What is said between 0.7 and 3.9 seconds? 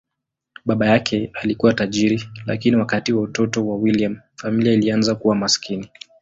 yake alikuwa tajiri, lakini wakati wa utoto wa